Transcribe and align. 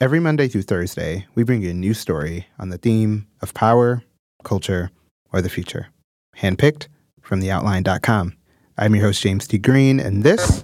Every 0.00 0.20
Monday 0.20 0.46
through 0.46 0.62
Thursday, 0.62 1.26
we 1.34 1.42
bring 1.42 1.62
you 1.62 1.70
a 1.70 1.74
new 1.74 1.92
story 1.92 2.46
on 2.56 2.68
the 2.68 2.78
theme 2.78 3.26
of 3.42 3.52
power, 3.52 4.04
culture, 4.44 4.92
or 5.32 5.42
the 5.42 5.48
future. 5.48 5.88
Handpicked 6.36 6.86
from 7.20 7.40
theoutline.com. 7.40 8.36
I'm 8.76 8.94
your 8.94 9.06
host, 9.06 9.20
James 9.20 9.48
T. 9.48 9.58
Green, 9.58 9.98
and 9.98 10.22
this 10.22 10.62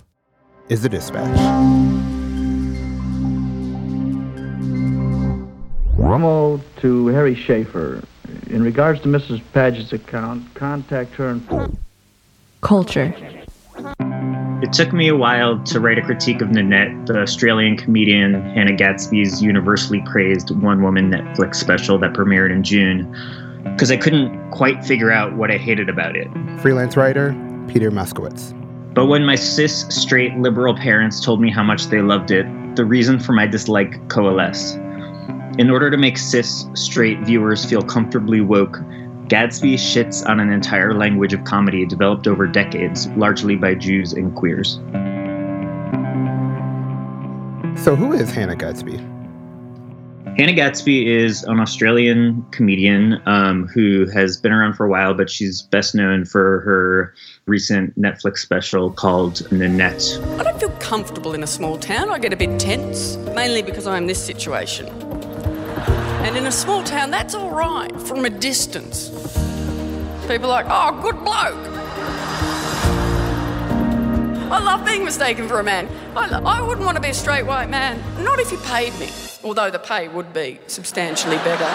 is 0.68 0.82
The 0.82 0.88
Dispatch. 0.88 1.36
Romo 5.98 6.62
to 6.76 7.08
Harry 7.08 7.34
Schaefer. 7.34 8.04
In 8.46 8.62
regards 8.62 9.00
to 9.00 9.08
Mrs. 9.08 9.42
Paget's 9.52 9.92
account, 9.92 10.54
contact 10.54 11.12
her 11.16 11.30
and. 11.30 11.76
Culture. 12.60 13.12
It 14.62 14.72
took 14.72 14.92
me 14.92 15.08
a 15.08 15.16
while 15.16 15.62
to 15.64 15.80
write 15.80 15.98
a 15.98 16.02
critique 16.02 16.40
of 16.40 16.50
Nanette, 16.50 17.06
the 17.06 17.20
Australian 17.20 17.76
comedian 17.76 18.34
Hannah 18.54 18.72
Gadsby's 18.72 19.42
universally 19.42 20.02
praised 20.06 20.50
one 20.62 20.82
woman 20.82 21.10
Netflix 21.10 21.56
special 21.56 21.98
that 21.98 22.12
premiered 22.12 22.50
in 22.50 22.62
June, 22.62 23.10
because 23.64 23.90
I 23.90 23.96
couldn't 23.96 24.50
quite 24.50 24.84
figure 24.84 25.10
out 25.10 25.34
what 25.34 25.50
I 25.50 25.58
hated 25.58 25.88
about 25.88 26.16
it. 26.16 26.28
Freelance 26.60 26.96
writer 26.96 27.32
Peter 27.68 27.90
Moskowitz. 27.90 28.52
But 28.94 29.06
when 29.06 29.24
my 29.24 29.34
cis, 29.34 29.86
straight, 29.88 30.36
liberal 30.36 30.74
parents 30.74 31.22
told 31.22 31.40
me 31.40 31.50
how 31.50 31.64
much 31.64 31.86
they 31.86 32.00
loved 32.00 32.30
it, 32.30 32.46
the 32.76 32.84
reason 32.84 33.18
for 33.18 33.32
my 33.32 33.46
dislike 33.46 34.08
coalesced. 34.08 34.76
In 35.58 35.68
order 35.70 35.90
to 35.90 35.96
make 35.96 36.16
cis, 36.16 36.66
straight 36.74 37.20
viewers 37.20 37.64
feel 37.64 37.82
comfortably 37.82 38.40
woke, 38.40 38.78
Gadsby 39.28 39.76
shits 39.76 40.26
on 40.28 40.38
an 40.38 40.50
entire 40.50 40.92
language 40.92 41.32
of 41.32 41.44
comedy 41.44 41.86
developed 41.86 42.26
over 42.26 42.46
decades, 42.46 43.06
largely 43.16 43.56
by 43.56 43.74
Jews 43.74 44.12
and 44.12 44.34
queers. 44.36 44.74
So, 47.82 47.96
who 47.96 48.12
is 48.12 48.30
Hannah 48.30 48.56
Gadsby? 48.56 48.96
Hannah 50.36 50.52
Gadsby 50.52 51.06
is 51.06 51.44
an 51.44 51.60
Australian 51.60 52.44
comedian 52.50 53.22
um, 53.26 53.68
who 53.68 54.06
has 54.10 54.36
been 54.36 54.52
around 54.52 54.74
for 54.74 54.84
a 54.84 54.90
while, 54.90 55.14
but 55.14 55.30
she's 55.30 55.62
best 55.62 55.94
known 55.94 56.24
for 56.24 56.60
her 56.60 57.14
recent 57.46 57.98
Netflix 57.98 58.38
special 58.38 58.90
called 58.90 59.50
Nanette. 59.52 60.18
I 60.38 60.42
don't 60.42 60.58
feel 60.58 60.70
comfortable 60.80 61.34
in 61.34 61.42
a 61.42 61.46
small 61.46 61.78
town. 61.78 62.10
I 62.10 62.18
get 62.18 62.32
a 62.32 62.36
bit 62.36 62.58
tense, 62.58 63.16
mainly 63.34 63.62
because 63.62 63.86
I'm 63.86 64.02
in 64.02 64.06
this 64.06 64.24
situation. 64.24 64.86
And 66.24 66.36
in 66.38 66.46
a 66.46 66.52
small 66.52 66.82
town, 66.82 67.10
that's 67.10 67.34
all 67.34 67.50
right 67.50 67.92
from 68.00 68.24
a 68.24 68.30
distance. 68.30 69.10
People 70.26 70.50
are 70.50 70.64
like, 70.64 70.66
oh, 70.68 71.00
good 71.02 71.22
bloke. 71.22 71.70
I 74.50 74.58
love 74.58 74.86
being 74.86 75.04
mistaken 75.04 75.46
for 75.46 75.60
a 75.60 75.62
man. 75.62 75.86
I, 76.16 76.28
I 76.30 76.62
wouldn't 76.62 76.86
want 76.86 76.96
to 76.96 77.02
be 77.02 77.10
a 77.10 77.14
straight 77.14 77.44
white 77.44 77.68
man, 77.68 78.02
not 78.24 78.38
if 78.38 78.50
you 78.50 78.58
paid 78.58 78.98
me, 78.98 79.10
although 79.42 79.70
the 79.70 79.78
pay 79.78 80.08
would 80.08 80.32
be 80.32 80.60
substantially 80.66 81.36
better 81.38 81.68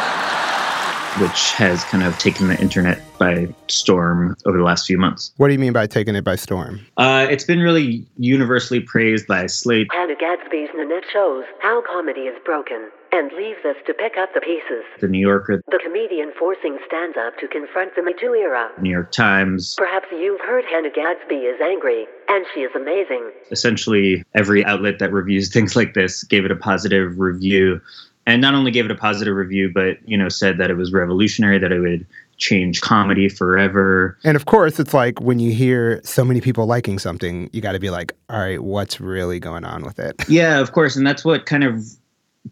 which 1.17 1.51
has 1.53 1.83
kind 1.85 2.03
of 2.03 2.17
taken 2.19 2.47
the 2.47 2.59
internet 2.59 3.01
by 3.17 3.47
storm 3.67 4.35
over 4.45 4.57
the 4.57 4.63
last 4.63 4.85
few 4.85 4.97
months. 4.97 5.33
What 5.37 5.47
do 5.47 5.53
you 5.53 5.59
mean 5.59 5.73
by 5.73 5.87
taking 5.87 6.15
it 6.15 6.23
by 6.23 6.35
storm? 6.35 6.79
Uh, 6.97 7.27
it's 7.29 7.43
been 7.43 7.59
really 7.59 8.05
universally 8.17 8.79
praised 8.79 9.27
by 9.27 9.47
Slate. 9.47 9.87
Hannah 9.91 10.15
Gadsby's 10.15 10.69
Nanette 10.75 11.03
shows 11.11 11.43
how 11.61 11.81
comedy 11.81 12.21
is 12.21 12.37
broken 12.45 12.89
and 13.11 13.31
leaves 13.33 13.59
us 13.65 13.75
to 13.87 13.93
pick 13.93 14.17
up 14.17 14.29
the 14.33 14.41
pieces. 14.41 14.85
The 14.99 15.07
New 15.07 15.19
Yorker. 15.19 15.61
The 15.67 15.79
comedian 15.83 16.31
forcing 16.37 16.77
stands 16.85 17.17
up 17.17 17.37
to 17.39 17.47
confront 17.47 17.95
the 17.95 18.03
Me 18.03 18.13
Too 18.19 18.33
era. 18.35 18.69
New 18.79 18.91
York 18.91 19.11
Times. 19.11 19.75
Perhaps 19.77 20.07
you've 20.11 20.41
heard 20.41 20.63
Hannah 20.65 20.91
Gadsby 20.91 21.35
is 21.35 21.59
angry, 21.61 22.05
and 22.27 22.45
she 22.53 22.61
is 22.61 22.71
amazing. 22.75 23.31
Essentially, 23.51 24.23
every 24.35 24.63
outlet 24.63 24.99
that 24.99 25.11
reviews 25.11 25.49
things 25.53 25.75
like 25.75 25.93
this 25.93 26.23
gave 26.23 26.45
it 26.45 26.51
a 26.51 26.55
positive 26.55 27.19
review 27.19 27.81
and 28.29 28.41
not 28.41 28.53
only 28.53 28.71
gave 28.71 28.85
it 28.85 28.91
a 28.91 28.95
positive 28.95 29.35
review, 29.35 29.71
but 29.73 29.97
you 30.07 30.17
know 30.17 30.29
said 30.29 30.57
that 30.57 30.69
it 30.69 30.75
was 30.75 30.91
revolutionary, 30.93 31.59
that 31.59 31.71
it 31.71 31.79
would 31.79 32.05
change 32.37 32.81
comedy 32.81 33.27
forever. 33.27 34.17
And 34.23 34.35
of 34.35 34.45
course, 34.45 34.79
it's 34.79 34.93
like 34.93 35.19
when 35.19 35.39
you 35.39 35.51
hear 35.51 36.01
so 36.03 36.23
many 36.23 36.39
people 36.41 36.65
liking 36.65 36.97
something, 36.97 37.49
you 37.51 37.61
got 37.61 37.73
to 37.73 37.79
be 37.79 37.89
like, 37.89 38.15
all 38.29 38.39
right, 38.39 38.63
what's 38.63 39.01
really 39.01 39.39
going 39.39 39.65
on 39.65 39.83
with 39.83 39.99
it? 39.99 40.15
Yeah, 40.29 40.59
of 40.59 40.71
course, 40.71 40.95
and 40.95 41.05
that's 41.05 41.25
what 41.25 41.47
kind 41.47 41.63
of 41.63 41.83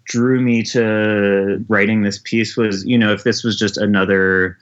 drew 0.06 0.42
me 0.42 0.64
to 0.64 1.64
writing 1.70 2.02
this 2.02 2.18
piece 2.18 2.58
was, 2.58 2.84
you 2.86 2.98
know, 2.98 3.14
if 3.14 3.24
this 3.24 3.44
was 3.44 3.58
just 3.58 3.78
another 3.78 4.58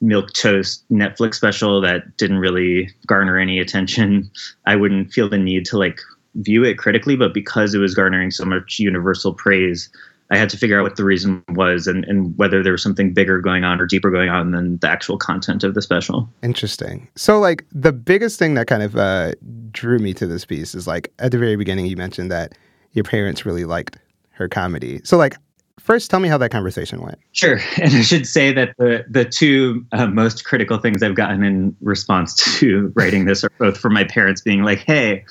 milk 0.00 0.32
toast 0.32 0.84
Netflix 0.90 1.34
special 1.34 1.80
that 1.80 2.16
didn't 2.16 2.38
really 2.38 2.88
garner 3.06 3.38
any 3.38 3.58
attention, 3.58 4.30
I 4.66 4.76
wouldn't 4.76 5.12
feel 5.12 5.28
the 5.28 5.36
need 5.36 5.66
to 5.66 5.78
like 5.78 6.00
view 6.36 6.64
it 6.64 6.78
critically, 6.78 7.16
but 7.16 7.34
because 7.34 7.74
it 7.74 7.78
was 7.78 7.94
garnering 7.94 8.30
so 8.30 8.44
much 8.44 8.78
universal 8.78 9.34
praise, 9.34 9.90
I 10.30 10.36
had 10.36 10.48
to 10.50 10.56
figure 10.56 10.78
out 10.78 10.84
what 10.84 10.96
the 10.96 11.04
reason 11.04 11.42
was 11.50 11.86
and, 11.86 12.04
and 12.04 12.36
whether 12.38 12.62
there 12.62 12.72
was 12.72 12.82
something 12.82 13.12
bigger 13.12 13.40
going 13.40 13.64
on 13.64 13.80
or 13.80 13.86
deeper 13.86 14.10
going 14.10 14.28
on 14.28 14.52
than 14.52 14.78
the 14.78 14.88
actual 14.88 15.18
content 15.18 15.64
of 15.64 15.74
the 15.74 15.82
special. 15.82 16.28
Interesting. 16.42 17.08
So, 17.16 17.40
like, 17.40 17.66
the 17.72 17.92
biggest 17.92 18.38
thing 18.38 18.54
that 18.54 18.68
kind 18.68 18.82
of 18.82 18.96
uh, 18.96 19.32
drew 19.72 19.98
me 19.98 20.14
to 20.14 20.26
this 20.26 20.44
piece 20.44 20.74
is 20.74 20.86
like 20.86 21.12
at 21.18 21.32
the 21.32 21.38
very 21.38 21.56
beginning, 21.56 21.86
you 21.86 21.96
mentioned 21.96 22.30
that 22.30 22.54
your 22.92 23.04
parents 23.04 23.44
really 23.44 23.64
liked 23.64 23.98
her 24.30 24.48
comedy. 24.48 25.00
So, 25.04 25.16
like, 25.16 25.36
first 25.80 26.10
tell 26.10 26.20
me 26.20 26.28
how 26.28 26.38
that 26.38 26.50
conversation 26.50 27.02
went. 27.02 27.18
Sure. 27.32 27.58
And 27.80 27.92
I 27.94 28.02
should 28.02 28.26
say 28.26 28.52
that 28.52 28.76
the, 28.78 29.04
the 29.08 29.24
two 29.24 29.84
uh, 29.92 30.06
most 30.06 30.44
critical 30.44 30.78
things 30.78 31.02
I've 31.02 31.16
gotten 31.16 31.42
in 31.42 31.76
response 31.80 32.34
to 32.58 32.92
writing 32.94 33.24
this 33.24 33.42
are 33.42 33.50
both 33.58 33.78
from 33.78 33.94
my 33.94 34.04
parents 34.04 34.40
being 34.40 34.62
like, 34.62 34.78
hey, 34.78 35.24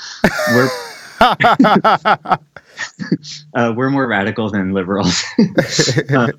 we're. 0.50 0.70
uh, 3.54 3.74
we're 3.76 3.90
more 3.90 4.08
radical 4.08 4.50
than 4.50 4.74
liberals. 4.74 5.24
uh, 6.16 6.32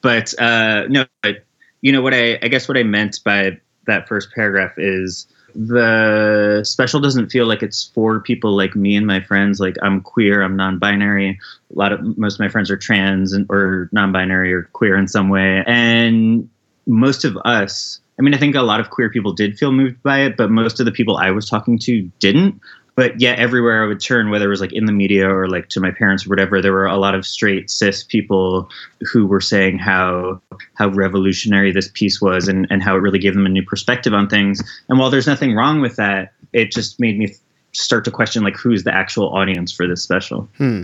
but 0.00 0.38
uh, 0.40 0.84
no, 0.88 1.06
but 1.22 1.44
you 1.80 1.92
know 1.92 2.02
what 2.02 2.14
I, 2.14 2.38
I 2.42 2.48
guess 2.48 2.68
what 2.68 2.76
I 2.76 2.82
meant 2.82 3.20
by 3.24 3.58
that 3.86 4.08
first 4.08 4.32
paragraph 4.34 4.72
is 4.76 5.26
the 5.54 6.60
special 6.64 7.00
doesn't 7.00 7.30
feel 7.30 7.46
like 7.46 7.62
it's 7.62 7.90
for 7.94 8.20
people 8.20 8.56
like 8.56 8.76
me 8.76 8.96
and 8.96 9.06
my 9.06 9.20
friends. 9.20 9.60
Like 9.60 9.76
I'm 9.82 10.00
queer, 10.00 10.42
I'm 10.42 10.56
non-binary. 10.56 11.30
A 11.30 11.78
lot 11.78 11.92
of 11.92 12.18
most 12.18 12.34
of 12.34 12.40
my 12.40 12.48
friends 12.48 12.70
are 12.70 12.76
trans 12.76 13.32
and, 13.32 13.46
or 13.50 13.88
non-binary 13.92 14.52
or 14.52 14.64
queer 14.72 14.96
in 14.96 15.08
some 15.08 15.28
way, 15.28 15.64
and 15.66 16.48
most 16.86 17.24
of 17.24 17.36
us. 17.44 18.00
I 18.18 18.22
mean, 18.22 18.34
I 18.34 18.38
think 18.38 18.56
a 18.56 18.62
lot 18.62 18.80
of 18.80 18.90
queer 18.90 19.08
people 19.10 19.32
did 19.32 19.56
feel 19.56 19.70
moved 19.70 20.02
by 20.02 20.20
it, 20.22 20.36
but 20.36 20.50
most 20.50 20.80
of 20.80 20.86
the 20.86 20.92
people 20.92 21.16
I 21.16 21.30
was 21.30 21.48
talking 21.48 21.78
to 21.80 22.02
didn't 22.18 22.60
but 22.98 23.20
yet 23.20 23.38
everywhere 23.38 23.84
I 23.84 23.86
would 23.86 24.00
turn, 24.00 24.28
whether 24.28 24.46
it 24.46 24.48
was 24.48 24.60
like 24.60 24.72
in 24.72 24.86
the 24.86 24.92
media 24.92 25.32
or 25.32 25.46
like 25.46 25.68
to 25.68 25.78
my 25.78 25.92
parents 25.92 26.26
or 26.26 26.30
whatever, 26.30 26.60
there 26.60 26.72
were 26.72 26.84
a 26.84 26.96
lot 26.96 27.14
of 27.14 27.24
straight 27.24 27.70
cis 27.70 28.02
people 28.02 28.68
who 29.02 29.24
were 29.24 29.40
saying 29.40 29.78
how 29.78 30.42
how 30.74 30.88
revolutionary 30.88 31.70
this 31.70 31.92
piece 31.94 32.20
was 32.20 32.48
and, 32.48 32.66
and 32.70 32.82
how 32.82 32.96
it 32.96 32.98
really 32.98 33.20
gave 33.20 33.34
them 33.34 33.46
a 33.46 33.48
new 33.48 33.62
perspective 33.62 34.12
on 34.12 34.28
things. 34.28 34.60
And 34.88 34.98
while 34.98 35.10
there's 35.10 35.28
nothing 35.28 35.54
wrong 35.54 35.80
with 35.80 35.94
that, 35.94 36.32
it 36.52 36.72
just 36.72 36.98
made 36.98 37.16
me 37.16 37.32
start 37.70 38.04
to 38.04 38.10
question 38.10 38.42
like 38.42 38.56
who's 38.56 38.82
the 38.82 38.92
actual 38.92 39.28
audience 39.28 39.70
for 39.70 39.86
this 39.86 40.02
special. 40.02 40.48
Hmm. 40.56 40.82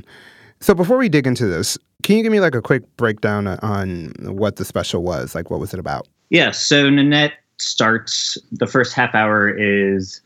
So 0.60 0.72
before 0.72 0.98
we 0.98 1.08
dig 1.08 1.26
into 1.26 1.46
this, 1.46 1.76
can 2.04 2.16
you 2.16 2.22
give 2.22 2.30
me 2.30 2.38
like 2.38 2.54
a 2.54 2.62
quick 2.62 2.84
breakdown 2.96 3.48
on 3.48 4.12
what 4.20 4.54
the 4.54 4.64
special 4.64 5.02
was? 5.02 5.34
Like 5.34 5.50
what 5.50 5.58
was 5.58 5.74
it 5.74 5.80
about? 5.80 6.06
Yeah, 6.30 6.52
so 6.52 6.88
Nanette 6.88 7.32
starts 7.58 8.38
the 8.52 8.68
first 8.68 8.94
half 8.94 9.16
hour 9.16 9.48
is 9.48 10.20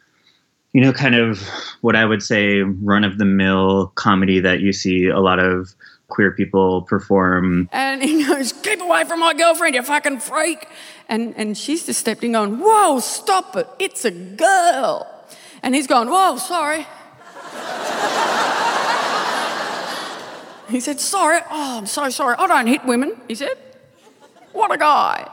you 0.72 0.80
know, 0.80 0.92
kind 0.92 1.14
of 1.14 1.40
what 1.80 1.96
I 1.96 2.04
would 2.04 2.22
say 2.22 2.60
run 2.60 3.04
of 3.04 3.18
the 3.18 3.24
mill 3.24 3.88
comedy 3.94 4.40
that 4.40 4.60
you 4.60 4.72
see 4.72 5.06
a 5.06 5.20
lot 5.20 5.38
of 5.38 5.74
queer 6.08 6.32
people 6.32 6.82
perform. 6.82 7.68
And 7.72 8.02
he 8.02 8.24
goes, 8.26 8.52
Keep 8.52 8.80
away 8.80 9.04
from 9.04 9.20
my 9.20 9.34
girlfriend, 9.34 9.74
you 9.74 9.82
fucking 9.82 10.20
freak. 10.20 10.68
And, 11.08 11.34
and 11.36 11.56
she's 11.56 11.86
just 11.86 12.00
stepped 12.00 12.24
in 12.24 12.32
going, 12.32 12.58
Whoa, 12.58 13.00
stop 13.00 13.56
it, 13.56 13.66
it's 13.78 14.04
a 14.04 14.10
girl. 14.10 15.06
And 15.62 15.74
he's 15.74 15.86
going, 15.86 16.08
Whoa, 16.08 16.36
sorry. 16.36 16.86
he 20.70 20.80
said, 20.80 21.00
Sorry, 21.00 21.40
oh, 21.50 21.78
I'm 21.78 21.86
so 21.86 22.10
sorry. 22.10 22.36
I 22.38 22.46
don't 22.46 22.66
hit 22.66 22.84
women, 22.84 23.20
he 23.26 23.34
said. 23.34 23.56
What 24.52 24.72
a 24.72 24.76
guy. 24.76 25.30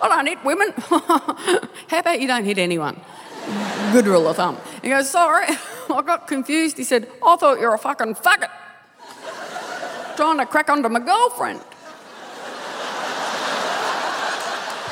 I 0.00 0.08
don't 0.08 0.26
hit 0.26 0.44
women. 0.44 0.72
How 1.88 1.98
about 1.98 2.20
you 2.20 2.26
don't 2.26 2.44
hit 2.44 2.58
anyone? 2.58 3.00
Good 3.92 4.06
rule 4.06 4.28
of 4.28 4.36
thumb. 4.36 4.58
He 4.82 4.90
goes, 4.90 5.10
sorry, 5.10 5.46
I 5.90 6.02
got 6.02 6.28
confused. 6.28 6.76
He 6.76 6.84
said, 6.84 7.08
I 7.24 7.36
thought 7.36 7.60
you 7.60 7.66
were 7.66 7.74
a 7.74 7.78
fucking 7.78 8.14
faggot. 8.16 8.50
Trying 10.16 10.38
to 10.38 10.46
crack 10.46 10.68
onto 10.68 10.88
my 10.88 11.00
girlfriend. 11.00 11.60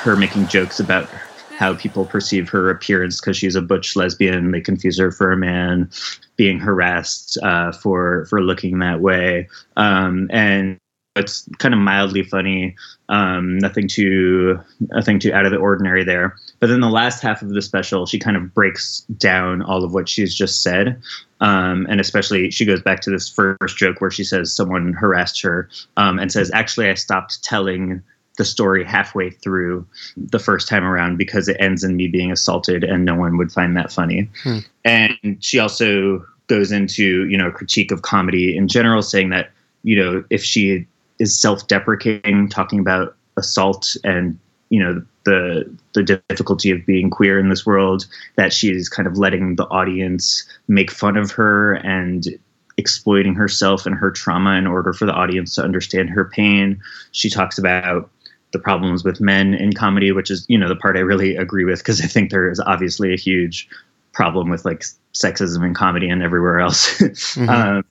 Her 0.02 0.16
making 0.16 0.46
jokes 0.46 0.78
about 0.78 1.08
how 1.56 1.74
people 1.74 2.04
perceive 2.04 2.48
her 2.50 2.70
appearance 2.70 3.20
because 3.20 3.36
she's 3.36 3.56
a 3.56 3.62
butch 3.62 3.96
lesbian. 3.96 4.52
They 4.52 4.60
confuse 4.60 4.98
her 4.98 5.10
for 5.10 5.32
a 5.32 5.36
man, 5.36 5.90
being 6.36 6.60
harassed 6.60 7.38
uh, 7.42 7.72
for 7.72 8.26
for 8.26 8.40
looking 8.40 8.78
that 8.80 9.00
way, 9.00 9.48
um, 9.76 10.30
and 10.32 10.78
it's 11.16 11.48
kind 11.58 11.74
of 11.74 11.80
mildly 11.80 12.22
funny, 12.22 12.76
um, 13.08 13.58
nothing 13.58 13.88
too 13.88 14.60
nothing 14.90 15.18
too 15.18 15.32
out 15.32 15.46
of 15.46 15.52
the 15.52 15.58
ordinary 15.58 16.04
there. 16.04 16.36
But 16.60 16.68
then 16.68 16.80
the 16.80 16.90
last 16.90 17.22
half 17.22 17.42
of 17.42 17.50
the 17.50 17.62
special, 17.62 18.06
she 18.06 18.18
kind 18.18 18.36
of 18.36 18.54
breaks 18.54 19.00
down 19.16 19.62
all 19.62 19.82
of 19.82 19.92
what 19.92 20.08
she's 20.08 20.34
just 20.34 20.62
said, 20.62 21.00
um, 21.40 21.86
and 21.88 22.00
especially 22.00 22.50
she 22.50 22.64
goes 22.64 22.82
back 22.82 23.00
to 23.02 23.10
this 23.10 23.28
first 23.28 23.76
joke 23.76 24.00
where 24.00 24.10
she 24.10 24.24
says 24.24 24.52
someone 24.52 24.92
harassed 24.92 25.40
her 25.42 25.68
um, 25.96 26.18
and 26.18 26.30
says, 26.30 26.50
"Actually, 26.52 26.88
I 26.88 26.94
stopped 26.94 27.42
telling." 27.42 28.02
the 28.36 28.44
story 28.44 28.84
halfway 28.84 29.30
through 29.30 29.86
the 30.14 30.38
first 30.38 30.68
time 30.68 30.84
around 30.84 31.16
because 31.16 31.48
it 31.48 31.56
ends 31.58 31.82
in 31.82 31.96
me 31.96 32.06
being 32.06 32.30
assaulted 32.30 32.84
and 32.84 33.02
no 33.02 33.14
one 33.14 33.38
would 33.38 33.50
find 33.50 33.74
that 33.78 33.90
funny. 33.90 34.28
Hmm. 34.42 34.58
And 34.84 35.38
she 35.40 35.58
also 35.58 36.22
goes 36.46 36.70
into, 36.70 37.26
you 37.28 37.38
know, 37.38 37.50
critique 37.50 37.90
of 37.90 38.02
comedy 38.02 38.54
in 38.54 38.68
general, 38.68 39.00
saying 39.00 39.30
that, 39.30 39.52
you 39.84 39.96
know, 39.96 40.22
if 40.30 40.44
she 40.44 40.86
is 41.18 41.40
self-deprecating, 41.40 42.48
talking 42.48 42.78
about 42.78 43.16
assault 43.36 43.96
and 44.04 44.38
you 44.70 44.82
know 44.82 45.02
the 45.24 45.70
the 45.94 46.02
difficulty 46.02 46.70
of 46.70 46.84
being 46.86 47.10
queer 47.10 47.38
in 47.38 47.48
this 47.48 47.66
world 47.66 48.06
that 48.36 48.52
she's 48.52 48.88
kind 48.88 49.06
of 49.06 49.18
letting 49.18 49.56
the 49.56 49.66
audience 49.66 50.46
make 50.68 50.90
fun 50.90 51.16
of 51.16 51.30
her 51.30 51.74
and 51.74 52.26
exploiting 52.78 53.34
herself 53.34 53.86
and 53.86 53.94
her 53.94 54.10
trauma 54.10 54.52
in 54.52 54.66
order 54.66 54.92
for 54.92 55.06
the 55.06 55.12
audience 55.12 55.54
to 55.54 55.62
understand 55.62 56.10
her 56.10 56.24
pain 56.24 56.80
she 57.12 57.30
talks 57.30 57.58
about 57.58 58.10
the 58.52 58.58
problems 58.58 59.04
with 59.04 59.20
men 59.20 59.54
in 59.54 59.72
comedy 59.72 60.12
which 60.12 60.30
is 60.30 60.44
you 60.48 60.58
know 60.58 60.68
the 60.68 60.76
part 60.76 60.96
i 60.96 61.00
really 61.00 61.36
agree 61.36 61.64
with 61.64 61.78
because 61.78 62.00
i 62.00 62.06
think 62.06 62.30
there 62.30 62.50
is 62.50 62.60
obviously 62.60 63.12
a 63.12 63.18
huge 63.18 63.68
problem 64.12 64.48
with 64.48 64.64
like 64.64 64.84
sexism 65.14 65.64
in 65.64 65.74
comedy 65.74 66.08
and 66.08 66.22
everywhere 66.22 66.60
else 66.60 66.98
mm-hmm. 67.00 67.48
um, 67.48 67.84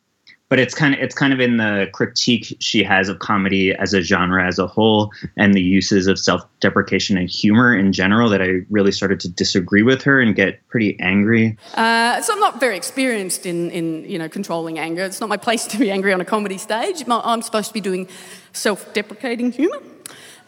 but 0.56 0.62
it's 0.62 0.74
kind 0.74 0.96
of 0.96 1.02
it's 1.02 1.14
kind 1.14 1.34
of 1.34 1.42
in 1.42 1.58
the 1.58 1.90
critique 1.92 2.56
she 2.62 2.82
has 2.82 3.10
of 3.10 3.20
comedy 3.20 3.74
as 3.76 3.94
a 3.94 4.02
genre 4.02 4.48
as 4.48 4.58
a 4.58 4.66
whole 4.66 5.12
and 5.36 5.54
the 5.54 5.62
uses 5.62 6.08
of 6.08 6.18
self-deprecation 6.18 7.18
and 7.18 7.30
humor 7.30 7.76
in 7.76 7.92
general 7.92 8.30
that 8.30 8.42
I 8.42 8.62
really 8.70 8.94
started 8.94 9.20
to 9.20 9.28
disagree 9.28 9.84
with 9.84 10.02
her 10.04 10.22
and 10.22 10.34
get 10.34 10.66
pretty 10.70 10.98
angry. 11.02 11.58
Uh, 11.74 12.22
so 12.22 12.32
I'm 12.32 12.40
not 12.40 12.62
very 12.62 12.78
experienced 12.78 13.46
in 13.46 13.70
in 13.72 14.10
you 14.10 14.18
know 14.18 14.30
controlling 14.30 14.80
anger. 14.80 15.04
It's 15.04 15.20
not 15.20 15.28
my 15.28 15.36
place 15.36 15.68
to 15.68 15.78
be 15.78 15.92
angry 15.92 16.14
on 16.14 16.22
a 16.22 16.26
comedy 16.26 16.58
stage. 16.58 17.04
I'm 17.06 17.42
supposed 17.42 17.68
to 17.68 17.74
be 17.74 17.82
doing 17.82 18.08
self-deprecating 18.54 19.52
humor. 19.52 19.82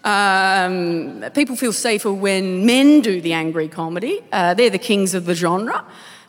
Um, 0.06 1.26
people 1.36 1.58
feel 1.58 1.74
safer 1.74 2.14
when 2.14 2.66
men 2.66 3.02
do 3.02 3.20
the 3.20 3.34
angry 3.34 3.68
comedy. 3.68 4.22
Uh, 4.32 4.54
they're 4.54 4.70
the 4.70 4.80
kings 4.80 5.14
of 5.14 5.26
the 5.26 5.36
genre. 5.36 5.84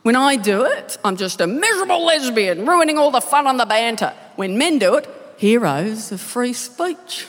When 0.08 0.16
I 0.16 0.36
do 0.36 0.64
it, 0.64 0.96
I'm 1.04 1.18
just 1.18 1.38
a 1.42 1.46
miserable 1.46 2.02
lesbian, 2.02 2.64
ruining 2.64 2.96
all 2.96 3.10
the 3.10 3.20
fun 3.20 3.46
and 3.46 3.60
the 3.60 3.66
banter. 3.66 4.14
When 4.36 4.56
men 4.56 4.78
do 4.78 4.94
it, 4.94 5.06
heroes 5.36 6.10
of 6.10 6.18
free 6.18 6.54
speech. 6.54 7.26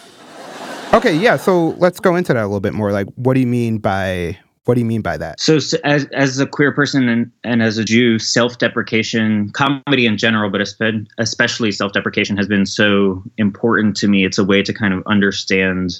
Okay, 0.94 1.14
yeah. 1.14 1.36
So 1.36 1.72
let's 1.72 2.00
go 2.00 2.16
into 2.16 2.34
that 2.34 2.42
a 2.42 2.48
little 2.48 2.62
bit 2.62 2.74
more. 2.74 2.94
Like, 2.94 3.08
what 3.16 3.34
do 3.34 3.42
you 3.42 3.48
mean 3.48 3.80
by 3.80 4.38
what 4.64 4.76
do 4.76 4.80
you 4.80 4.86
mean 4.86 5.02
by 5.02 5.18
that? 5.18 5.42
So, 5.42 5.58
as 5.84 6.06
as 6.14 6.40
a 6.40 6.48
queer 6.48 6.72
person 6.72 7.10
and, 7.10 7.30
and 7.44 7.62
as 7.62 7.78
a 7.78 7.84
Jew, 7.84 8.18
self-deprecation, 8.18 9.52
comedy 9.52 10.06
in 10.06 10.18
general, 10.18 10.50
but 10.50 10.62
especially 11.18 11.74
self-deprecation, 11.74 12.38
has 12.38 12.48
been 12.48 12.66
so 12.66 13.22
important 13.38 13.98
to 13.98 14.08
me. 14.08 14.24
It's 14.24 14.38
a 14.38 14.46
way 14.46 14.64
to 14.64 14.74
kind 14.74 14.94
of 14.94 15.04
understand 15.06 16.00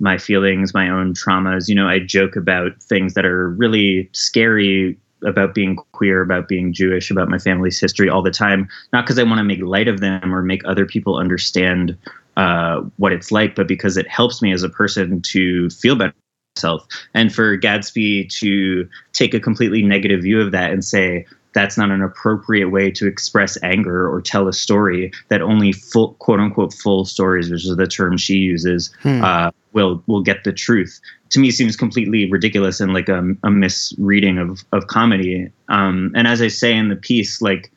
my 0.00 0.18
feelings, 0.18 0.74
my 0.74 0.88
own 0.88 1.14
traumas. 1.14 1.68
You 1.68 1.76
know, 1.76 1.86
I 1.86 2.00
joke 2.00 2.34
about 2.34 2.82
things 2.82 3.14
that 3.14 3.24
are 3.24 3.50
really 3.50 4.10
scary 4.12 4.98
about 5.24 5.54
being 5.54 5.76
queer, 5.92 6.22
about 6.22 6.48
being 6.48 6.72
Jewish, 6.72 7.10
about 7.10 7.28
my 7.28 7.38
family's 7.38 7.80
history 7.80 8.08
all 8.08 8.22
the 8.22 8.30
time. 8.30 8.68
Not 8.92 9.04
because 9.04 9.18
I 9.18 9.22
want 9.22 9.38
to 9.38 9.44
make 9.44 9.60
light 9.60 9.88
of 9.88 10.00
them 10.00 10.34
or 10.34 10.42
make 10.42 10.64
other 10.64 10.86
people 10.86 11.16
understand 11.16 11.96
uh, 12.36 12.82
what 12.96 13.12
it's 13.12 13.32
like, 13.32 13.54
but 13.54 13.66
because 13.66 13.96
it 13.96 14.08
helps 14.08 14.42
me 14.42 14.52
as 14.52 14.62
a 14.62 14.68
person 14.68 15.22
to 15.22 15.70
feel 15.70 15.96
better 15.96 16.14
myself. 16.56 16.86
And 17.14 17.34
for 17.34 17.56
Gadsby 17.56 18.26
to 18.26 18.88
take 19.12 19.34
a 19.34 19.40
completely 19.40 19.82
negative 19.82 20.22
view 20.22 20.40
of 20.40 20.52
that 20.52 20.72
and 20.72 20.84
say, 20.84 21.26
that's 21.56 21.78
not 21.78 21.90
an 21.90 22.02
appropriate 22.02 22.68
way 22.68 22.90
to 22.90 23.06
express 23.06 23.56
anger 23.62 24.06
or 24.06 24.20
tell 24.20 24.46
a 24.46 24.52
story 24.52 25.10
that 25.28 25.40
only 25.40 25.72
full 25.72 26.12
quote 26.18 26.38
unquote 26.38 26.74
full 26.74 27.06
stories 27.06 27.50
which 27.50 27.64
is 27.64 27.74
the 27.74 27.86
term 27.86 28.18
she 28.18 28.34
uses 28.34 28.92
hmm. 29.00 29.24
uh, 29.24 29.50
will 29.72 30.02
will 30.06 30.20
get 30.20 30.44
the 30.44 30.52
truth 30.52 31.00
to 31.30 31.40
me 31.40 31.50
seems 31.50 31.74
completely 31.74 32.30
ridiculous 32.30 32.78
and 32.78 32.92
like 32.92 33.08
a, 33.08 33.34
a 33.42 33.50
misreading 33.50 34.36
of 34.36 34.62
of 34.72 34.86
comedy 34.88 35.50
um, 35.70 36.12
and 36.14 36.28
as 36.28 36.42
i 36.42 36.48
say 36.48 36.76
in 36.76 36.90
the 36.90 36.96
piece 36.96 37.40
like 37.40 37.72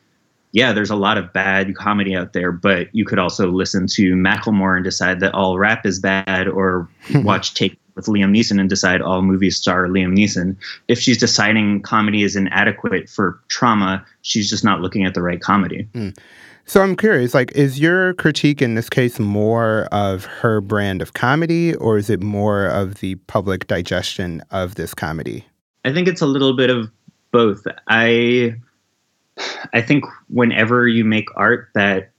yeah 0.52 0.74
there's 0.74 0.90
a 0.90 0.96
lot 0.96 1.18
of 1.18 1.32
bad 1.32 1.74
comedy 1.78 2.14
out 2.14 2.34
there 2.34 2.52
but 2.52 2.94
you 2.94 3.06
could 3.06 3.18
also 3.18 3.50
listen 3.50 3.88
to 3.88 4.14
macklemore 4.14 4.75
and 4.75 4.84
decide 4.84 5.22
that 5.22 5.34
all 5.34 5.58
rap 5.58 5.86
is 5.86 6.00
bad 6.00 6.50
or 6.50 6.90
watch 7.16 7.54
take 7.54 7.80
with 8.00 8.16
Liam 8.16 8.36
Neeson 8.36 8.60
and 8.60 8.69
decide 8.69 9.01
all 9.01 9.22
movie 9.22 9.51
star 9.51 9.88
Liam 9.88 10.18
Neeson. 10.18 10.56
If 10.88 11.00
she's 11.00 11.18
deciding 11.18 11.81
comedy 11.81 12.24
is 12.24 12.36
inadequate 12.36 13.10
for 13.10 13.40
trauma, 13.50 14.06
she's 14.22 14.50
just 14.50 14.63
not 14.63 14.80
looking 14.80 15.06
at 15.06 15.13
the 15.13 15.22
right 15.22 15.42
comedy. 15.42 15.88
Mm. 15.94 16.18
So 16.66 16.81
I'm 16.81 16.96
curious, 16.96 17.34
like, 17.34 17.51
is 17.54 17.80
your 17.80 18.13
critique 18.13 18.62
in 18.62 18.75
this 18.75 18.90
case 18.90 19.19
more 19.19 19.88
of 19.92 20.25
her 20.25 20.62
brand 20.62 21.01
of 21.01 21.13
comedy, 21.13 21.74
or 21.75 21.98
is 21.98 22.10
it 22.12 22.22
more 22.22 22.68
of 22.68 22.96
the 22.96 23.16
public 23.16 23.66
digestion 23.66 24.44
of 24.51 24.75
this 24.75 24.94
comedy? 24.94 25.46
I 25.84 25.92
think 25.92 26.07
it's 26.07 26.22
a 26.22 26.28
little 26.28 26.56
bit 26.56 26.69
of 26.69 26.92
both. 27.31 27.66
I 27.88 28.56
I 29.74 29.81
think 29.81 30.06
whenever 30.28 30.88
you 30.88 31.04
make 31.04 31.28
art 31.36 31.69
that 31.74 32.12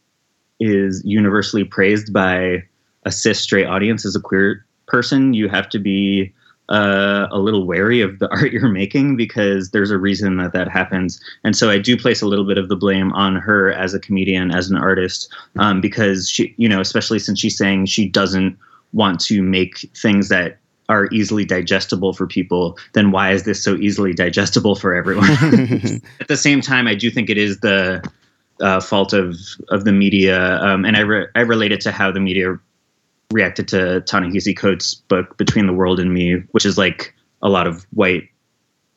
is 0.58 1.02
universally 1.04 1.64
praised 1.64 2.12
by 2.12 2.64
a 3.04 3.10
cis 3.10 3.40
straight 3.40 3.66
audience 3.66 4.04
as 4.04 4.16
a 4.16 4.20
queer 4.20 4.66
person, 4.90 5.34
you 5.34 5.48
have 5.48 5.68
to 5.70 5.78
be 5.78 6.32
uh, 6.70 7.26
a 7.30 7.38
little 7.38 7.66
wary 7.66 8.00
of 8.00 8.18
the 8.18 8.28
art 8.34 8.52
you're 8.52 8.68
making 8.68 9.16
because 9.16 9.70
there's 9.70 9.90
a 9.90 9.98
reason 9.98 10.36
that 10.36 10.52
that 10.52 10.68
happens. 10.68 11.20
And 11.44 11.56
so 11.56 11.70
I 11.70 11.78
do 11.78 11.96
place 11.96 12.22
a 12.22 12.26
little 12.26 12.46
bit 12.46 12.58
of 12.58 12.68
the 12.68 12.76
blame 12.76 13.12
on 13.12 13.36
her 13.36 13.72
as 13.72 13.94
a 13.94 14.00
comedian, 14.00 14.50
as 14.50 14.70
an 14.70 14.76
artist, 14.76 15.32
um, 15.58 15.80
because 15.80 16.28
she, 16.28 16.54
you 16.56 16.68
know, 16.68 16.80
especially 16.80 17.18
since 17.18 17.40
she's 17.40 17.56
saying 17.56 17.86
she 17.86 18.08
doesn't 18.08 18.56
want 18.92 19.20
to 19.20 19.42
make 19.42 19.78
things 19.94 20.28
that 20.28 20.58
are 20.88 21.06
easily 21.12 21.44
digestible 21.44 22.12
for 22.12 22.26
people, 22.26 22.76
then 22.94 23.12
why 23.12 23.30
is 23.30 23.44
this 23.44 23.62
so 23.62 23.76
easily 23.76 24.12
digestible 24.12 24.74
for 24.74 24.92
everyone? 24.92 25.30
At 26.20 26.28
the 26.28 26.36
same 26.36 26.60
time, 26.60 26.88
I 26.88 26.94
do 26.96 27.10
think 27.10 27.30
it 27.30 27.38
is 27.38 27.60
the 27.60 28.02
uh, 28.60 28.80
fault 28.80 29.12
of 29.12 29.36
of 29.68 29.84
the 29.84 29.92
media, 29.92 30.60
um, 30.60 30.84
and 30.84 30.96
I 30.96 31.00
re- 31.00 31.28
I 31.34 31.40
relate 31.40 31.72
it 31.72 31.80
to 31.82 31.92
how 31.92 32.10
the 32.10 32.20
media 32.20 32.58
reacted 33.30 33.68
to 33.68 34.00
Ta-Nehisi 34.02 34.56
Coates' 34.56 34.94
book 34.94 35.36
Between 35.36 35.66
the 35.66 35.72
World 35.72 36.00
and 36.00 36.12
Me, 36.12 36.36
which 36.50 36.66
is 36.66 36.76
like 36.76 37.14
a 37.42 37.48
lot 37.48 37.66
of 37.66 37.86
white 37.92 38.28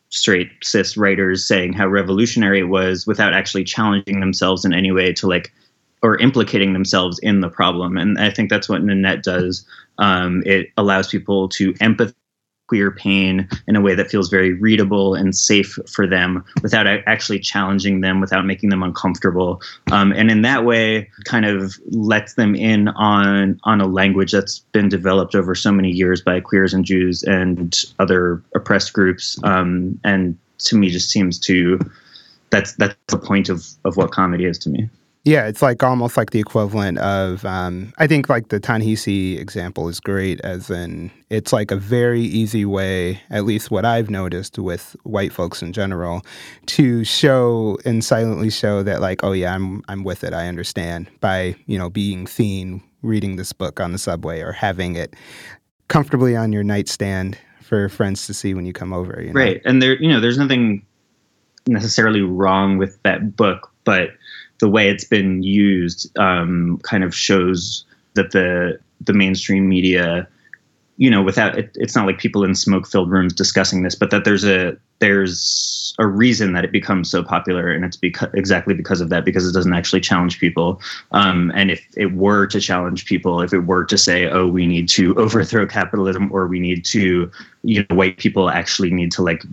straight 0.10 0.52
cis 0.62 0.96
writers 0.96 1.46
saying 1.46 1.74
how 1.74 1.88
revolutionary 1.88 2.60
it 2.60 2.70
was 2.70 3.08
without 3.08 3.34
actually 3.34 3.64
challenging 3.64 4.20
themselves 4.20 4.64
in 4.64 4.74
any 4.74 4.92
way 4.92 5.12
to 5.12 5.28
like 5.28 5.52
or 6.04 6.18
implicating 6.18 6.74
themselves 6.74 7.18
in 7.20 7.40
the 7.40 7.50
problem. 7.50 7.98
And 7.98 8.20
I 8.20 8.30
think 8.30 8.50
that's 8.50 8.68
what 8.68 8.84
Nanette 8.84 9.24
does. 9.24 9.66
Um, 9.98 10.44
it 10.46 10.70
allows 10.78 11.08
people 11.08 11.48
to 11.50 11.74
empathize 11.76 12.14
queer 12.74 12.90
pain 12.90 13.48
in 13.68 13.76
a 13.76 13.82
way 13.82 13.94
that 13.94 14.10
feels 14.10 14.30
very 14.30 14.54
readable 14.54 15.14
and 15.14 15.36
safe 15.36 15.78
for 15.88 16.08
them 16.08 16.44
without 16.64 16.88
actually 16.88 17.38
challenging 17.38 18.02
them, 18.02 18.20
without 18.20 18.48
making 18.48 18.72
them 18.72 18.82
uncomfortable. 18.82 19.62
Um, 19.92 20.12
and 20.12 20.32
in 20.32 20.42
that 20.42 20.66
way, 20.66 21.08
kind 21.26 21.46
of 21.46 21.76
lets 21.92 22.34
them 22.34 22.56
in 22.56 22.88
on 22.88 23.60
on 23.66 23.80
a 23.80 23.86
language 23.86 24.32
that's 24.32 24.58
been 24.72 24.90
developed 24.90 25.36
over 25.36 25.54
so 25.54 25.72
many 25.72 25.92
years 25.92 26.20
by 26.20 26.40
queers 26.40 26.74
and 26.74 26.84
Jews 26.84 27.22
and 27.22 27.80
other 28.00 28.42
oppressed 28.56 28.92
groups. 28.94 29.40
Um, 29.44 30.00
and 30.04 30.36
to 30.66 30.76
me, 30.76 30.90
just 30.90 31.12
seems 31.12 31.38
to 31.42 31.80
that's 32.50 32.74
that's 32.74 32.96
the 33.10 33.20
point 33.20 33.50
of 33.50 33.68
of 33.86 33.98
what 33.98 34.10
comedy 34.10 34.46
is 34.46 34.58
to 34.60 34.70
me. 34.70 34.90
Yeah, 35.26 35.48
it's 35.48 35.62
like 35.62 35.82
almost 35.82 36.18
like 36.18 36.32
the 36.32 36.40
equivalent 36.40 36.98
of 36.98 37.46
um, 37.46 37.94
I 37.98 38.08
think 38.08 38.28
like 38.28 38.50
the 38.50 38.60
Ta-Nehisi 38.60 39.40
example 39.40 39.88
is 39.88 40.02
great 40.02 40.42
as 40.42 40.70
in 40.70 41.12
it's 41.30 41.54
like 41.54 41.72
a 41.72 41.78
very 41.78 42.22
easy 42.22 42.66
way, 42.66 43.22
at 43.30 43.46
least 43.46 43.72
what 43.72 43.86
I've 43.86 44.10
noticed 44.10 44.60
with 44.60 44.98
white 45.04 45.32
folks 45.32 45.62
in 45.62 45.72
general, 45.72 46.26
to 46.66 47.06
show 47.06 47.78
and 47.86 48.04
silently 48.04 48.50
show 48.50 48.84
that 48.84 49.00
like, 49.00 49.24
oh 49.24 49.32
yeah, 49.32 49.56
I'm 49.56 49.82
I'm 49.88 50.04
with 50.04 50.26
it, 50.26 50.34
I 50.34 50.50
understand 50.50 51.10
by, 51.22 51.56
you 51.68 51.78
know, 51.78 51.90
being 51.90 52.28
seen 52.28 52.84
reading 53.02 53.38
this 53.38 53.54
book 53.54 53.80
on 53.80 53.94
the 53.94 53.98
subway 53.98 54.42
or 54.42 54.52
having 54.52 54.98
it 54.98 55.16
comfortably 55.88 56.36
on 56.36 56.52
your 56.52 56.64
nightstand 56.64 57.38
for 57.62 57.88
friends 57.88 58.28
to 58.28 58.34
see 58.34 58.54
when 58.54 58.66
you 58.66 58.74
come 58.74 58.92
over. 58.92 59.22
You 59.22 59.32
know? 59.32 59.40
Right. 59.40 59.62
And 59.64 59.82
there 59.82 59.96
you 60.02 60.10
know, 60.10 60.20
there's 60.20 60.38
nothing 60.38 60.86
necessarily 61.68 62.22
wrong 62.22 62.78
with 62.78 63.02
that 63.04 63.36
book, 63.36 63.72
but 63.84 64.10
the 64.60 64.70
way 64.70 64.90
it's 64.90 65.04
been 65.04 65.44
used 65.44 66.18
um, 66.18 66.80
kind 66.84 67.04
of 67.04 67.16
shows 67.16 67.86
that 68.14 68.32
the 68.32 68.80
the 69.02 69.14
mainstream 69.14 69.68
media 69.68 70.28
you 70.98 71.10
know, 71.10 71.22
without 71.22 71.58
it, 71.58 71.72
it's 71.76 71.96
not 71.96 72.06
like 72.06 72.20
people 72.20 72.44
in 72.44 72.54
smoke-filled 72.54 73.10
rooms 73.10 73.34
discussing 73.34 73.84
this, 73.84 73.96
but 73.96 74.12
that 74.12 74.26
there's 74.26 74.46
a 74.46 74.78
there's 75.00 75.96
a 76.00 76.06
reason 76.06 76.54
that 76.54 76.64
it 76.64 76.72
becomes 76.72 77.10
so 77.10 77.24
popular, 77.24 77.72
and 77.72 77.84
it's 77.84 77.98
because 77.98 78.30
exactly 78.34 78.74
because 78.74 79.02
of 79.02 79.10
that, 79.10 79.26
because 79.26 79.48
it 79.48 79.54
doesn't 79.54 79.74
actually 79.74 80.02
challenge 80.02 80.40
people. 80.40 80.80
Um, 81.12 81.52
and 81.56 81.72
if 81.72 81.84
it 81.98 82.14
were 82.14 82.46
to 82.48 82.62
challenge 82.62 83.06
people, 83.06 83.42
if 83.42 83.54
it 83.54 83.62
were 83.62 83.86
to 83.86 83.98
say, 83.98 84.28
"Oh, 84.30 84.48
we 84.48 84.68
need 84.68 84.88
to 84.90 85.16
overthrow 85.18 85.66
capitalism," 85.66 86.32
or 86.32 86.48
we 86.48 86.60
need 86.60 86.86
to, 86.86 87.30
you 87.64 87.86
know, 87.90 87.96
white 87.96 88.18
people 88.18 88.50
actually 88.50 88.92
need 88.92 89.12
to 89.14 89.24
like 89.24 89.44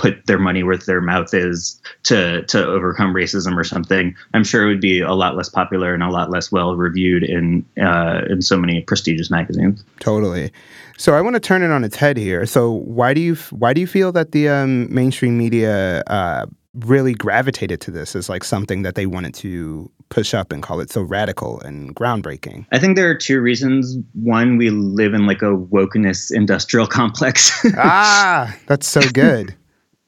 put 0.00 0.26
their 0.26 0.38
money 0.38 0.62
where 0.62 0.78
their 0.78 1.02
mouth 1.02 1.34
is 1.34 1.80
to 2.04 2.42
to 2.46 2.66
overcome 2.66 3.12
racism 3.12 3.56
or 3.56 3.64
something, 3.64 4.16
I'm 4.32 4.44
sure 4.44 4.64
it 4.64 4.68
would 4.68 4.80
be 4.80 5.00
a 5.00 5.12
lot 5.12 5.36
less 5.36 5.50
popular 5.50 5.92
and 5.92 6.02
a 6.02 6.10
lot 6.10 6.30
less 6.30 6.50
well 6.50 6.74
reviewed 6.74 7.22
in 7.22 7.66
uh, 7.80 8.22
in 8.28 8.40
so 8.40 8.56
many 8.56 8.80
prestigious 8.80 9.30
magazines. 9.30 9.84
Totally. 10.00 10.50
So 10.96 11.14
I 11.14 11.20
want 11.20 11.34
to 11.34 11.40
turn 11.40 11.62
it 11.62 11.70
on 11.70 11.84
its 11.84 11.96
head 11.96 12.16
here. 12.16 12.46
So 12.46 12.72
why 12.72 13.12
do 13.14 13.20
you 13.20 13.34
why 13.50 13.74
do 13.74 13.80
you 13.80 13.86
feel 13.86 14.10
that 14.12 14.32
the 14.32 14.48
um, 14.48 14.92
mainstream 14.92 15.36
media 15.36 16.02
uh, 16.06 16.46
really 16.74 17.14
gravitated 17.14 17.80
to 17.82 17.90
this 17.90 18.16
as 18.16 18.28
like 18.28 18.44
something 18.44 18.82
that 18.82 18.94
they 18.94 19.06
wanted 19.06 19.34
to 19.34 19.90
push 20.08 20.34
up 20.34 20.50
and 20.50 20.62
call 20.62 20.80
it 20.80 20.90
so 20.90 21.02
radical 21.02 21.60
and 21.60 21.94
groundbreaking? 21.94 22.66
I 22.72 22.78
think 22.78 22.96
there 22.96 23.10
are 23.10 23.14
two 23.14 23.40
reasons. 23.40 23.98
One, 24.14 24.56
we 24.56 24.70
live 24.70 25.12
in 25.12 25.26
like 25.26 25.42
a 25.42 25.56
wokeness 25.56 26.32
industrial 26.32 26.86
complex. 26.98 27.50
ah, 27.76 28.54
that's 28.66 28.88
so 28.88 29.02
good. 29.12 29.54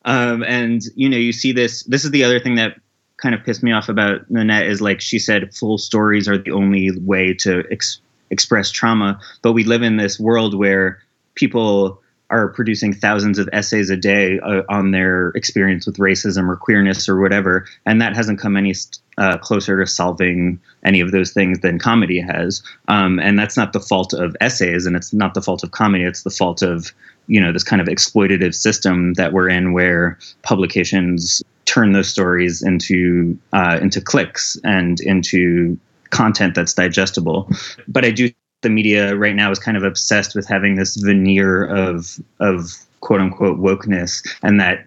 Um, 0.04 0.42
and 0.42 0.82
you 0.94 1.08
know, 1.08 1.16
you 1.16 1.32
see 1.32 1.52
this. 1.52 1.84
This 1.84 2.04
is 2.04 2.10
the 2.10 2.24
other 2.24 2.40
thing 2.40 2.56
that 2.56 2.76
kind 3.18 3.34
of 3.34 3.44
pissed 3.44 3.62
me 3.62 3.72
off 3.72 3.88
about 3.88 4.28
Nanette 4.30 4.66
is 4.66 4.80
like 4.80 5.00
she 5.00 5.18
said, 5.18 5.54
full 5.54 5.78
stories 5.78 6.28
are 6.28 6.38
the 6.38 6.50
only 6.50 6.90
way 7.00 7.32
to 7.34 7.64
ex- 7.70 8.00
express 8.30 8.70
trauma. 8.70 9.20
But 9.42 9.52
we 9.52 9.64
live 9.64 9.82
in 9.82 9.96
this 9.96 10.18
world 10.18 10.58
where 10.58 11.00
people 11.36 12.01
are 12.32 12.48
producing 12.48 12.92
thousands 12.92 13.38
of 13.38 13.48
essays 13.52 13.90
a 13.90 13.96
day 13.96 14.40
uh, 14.40 14.62
on 14.68 14.90
their 14.90 15.28
experience 15.30 15.86
with 15.86 15.98
racism 15.98 16.48
or 16.48 16.56
queerness 16.56 17.08
or 17.08 17.20
whatever, 17.20 17.66
and 17.86 18.00
that 18.00 18.16
hasn't 18.16 18.40
come 18.40 18.56
any 18.56 18.74
uh, 19.18 19.38
closer 19.38 19.78
to 19.78 19.86
solving 19.86 20.58
any 20.84 21.00
of 21.00 21.12
those 21.12 21.32
things 21.32 21.60
than 21.60 21.78
comedy 21.78 22.18
has. 22.18 22.62
Um, 22.88 23.20
and 23.20 23.38
that's 23.38 23.56
not 23.56 23.72
the 23.72 23.80
fault 23.80 24.14
of 24.14 24.34
essays, 24.40 24.86
and 24.86 24.96
it's 24.96 25.12
not 25.12 25.34
the 25.34 25.42
fault 25.42 25.62
of 25.62 25.70
comedy. 25.70 26.04
It's 26.04 26.22
the 26.22 26.30
fault 26.30 26.62
of 26.62 26.92
you 27.28 27.40
know 27.40 27.52
this 27.52 27.64
kind 27.64 27.80
of 27.80 27.88
exploitative 27.88 28.54
system 28.54 29.14
that 29.14 29.32
we're 29.32 29.48
in 29.48 29.72
where 29.72 30.18
publications 30.42 31.42
turn 31.64 31.92
those 31.92 32.08
stories 32.08 32.62
into 32.62 33.38
uh, 33.52 33.78
into 33.80 34.00
clicks 34.00 34.58
and 34.64 35.00
into 35.00 35.78
content 36.10 36.54
that's 36.54 36.74
digestible 36.74 37.48
but 37.88 38.04
i 38.04 38.10
do 38.10 38.30
the 38.62 38.70
media 38.70 39.16
right 39.16 39.34
now 39.34 39.50
is 39.50 39.58
kind 39.58 39.76
of 39.76 39.82
obsessed 39.82 40.34
with 40.34 40.46
having 40.48 40.76
this 40.76 40.96
veneer 40.96 41.66
of 41.66 42.18
of 42.40 42.72
quote 43.00 43.20
unquote 43.20 43.58
wokeness 43.58 44.26
and 44.42 44.60
that 44.60 44.86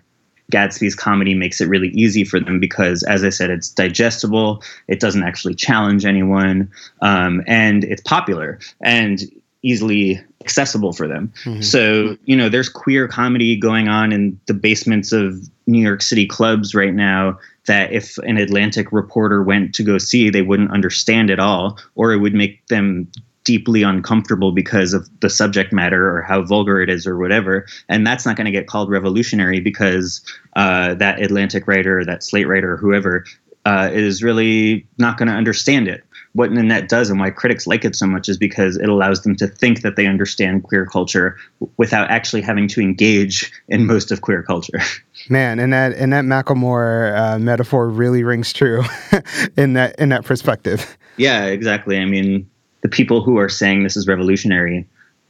Gadsby's 0.51 0.96
comedy 0.96 1.34
makes 1.34 1.60
it 1.60 1.67
really 1.67 1.89
easy 1.89 2.24
for 2.24 2.39
them 2.39 2.60
because, 2.60 3.01
as 3.03 3.24
I 3.24 3.29
said, 3.29 3.50
it's 3.50 3.70
digestible. 3.70 4.62
It 4.88 5.00
doesn't 5.00 5.24
actually 5.24 5.55
challenge 5.55 6.05
anyone, 6.05 6.72
um, 7.01 7.41
and 7.48 7.84
it's 7.84 8.01
popular. 8.01 8.60
And 8.82 9.24
easily 9.65 10.22
accessible 10.41 10.94
for 10.94 11.08
them. 11.08 11.34
Mm-hmm. 11.44 11.62
So, 11.62 12.17
you 12.25 12.36
know, 12.36 12.50
there's 12.50 12.70
queer 12.70 13.08
comedy 13.08 13.55
going 13.55 13.88
on 13.88 14.13
in 14.13 14.39
the 14.46 14.53
basements 14.53 15.12
of 15.12 15.50
New 15.65 15.82
York 15.82 16.03
City 16.03 16.27
clubs 16.27 16.75
right 16.75 16.94
now 16.94 17.39
that 17.65 17.91
if 17.91 18.20
an 18.20 18.38
Atlantic 18.38 18.91
reporter 18.91 19.41
went 19.41 19.74
to 19.74 19.84
go 19.84 19.98
see, 19.98 20.29
they 20.29 20.44
wouldn't 20.44 20.70
understand 20.70 21.32
at 21.32 21.39
all, 21.39 21.79
or 21.96 22.13
it 22.13 22.17
would 22.17 22.36
make 22.36 22.65
them 22.67 23.12
deeply 23.46 23.84
uncomfortable 23.84 24.52
because 24.52 24.94
of 24.94 25.08
the 25.22 25.30
subject 25.30 25.72
matter 25.72 26.12
or 26.14 26.22
how 26.22 26.42
vulgar 26.42 26.82
it 26.82 26.90
is 26.90 27.08
or 27.08 27.18
whatever. 27.18 27.66
And 27.88 28.06
that's 28.06 28.25
not 28.25 28.36
going 28.36 28.46
to 28.46 28.52
get 28.52 28.68
called 28.68 28.90
revolutionary 28.90 29.62
because 29.62 30.22
uh, 30.56 30.96
that 30.96 31.22
Atlantic 31.22 31.68
writer, 31.68 32.04
that 32.04 32.24
Slate 32.24 32.48
writer, 32.48 32.75
whoever 32.75 33.24
uh, 33.66 33.90
is 33.94 34.22
really 34.22 34.86
not 34.98 35.18
going 35.18 35.30
to 35.30 35.34
understand 35.34 35.88
it 35.88 36.04
what 36.36 36.52
Nanette 36.52 36.90
does 36.90 37.10
and 37.10 37.18
why 37.18 37.30
critics 37.30 37.66
like 37.66 37.86
it 37.86 37.96
so 37.96 38.06
much 38.06 38.28
is 38.28 38.38
because 38.38 38.75
it 38.75 38.90
allows 38.90 39.22
them 39.22 39.38
to 39.38 39.48
think 39.48 39.82
that 39.82 39.96
they 39.96 40.06
understand 40.06 40.64
queer 40.64 40.86
culture 40.86 41.38
without 41.78 42.10
actually 42.12 42.42
having 42.42 42.68
to 42.68 42.82
engage 42.82 43.50
in 43.70 43.88
most 43.88 44.12
of 44.12 44.20
queer 44.20 44.44
culture. 44.44 44.80
Man, 45.30 45.60
and 45.60 45.72
that 45.72 45.94
and 45.94 46.12
that 46.12 46.25
Macklemore 46.25 47.18
uh, 47.18 47.40
metaphor 47.40 47.88
really 47.88 48.24
rings 48.24 48.52
true 48.52 48.84
in 49.58 49.74
that 49.74 49.98
in 49.98 50.10
that 50.10 50.25
perspective. 50.25 50.98
Yeah, 51.16 51.46
exactly. 51.46 51.98
I 51.98 52.06
mean, 52.06 52.50
the 52.86 52.89
people 52.89 53.24
who 53.24 53.39
are 53.39 53.50
saying 53.50 53.82
this 53.82 53.98
is 53.98 54.08
revolutionary 54.08 54.88